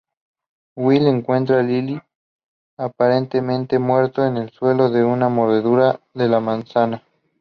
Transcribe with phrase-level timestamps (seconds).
[0.75, 2.01] Will encuentra Lily
[2.75, 7.03] aparentemente muerto en el suelo de una mordedura de la manzana.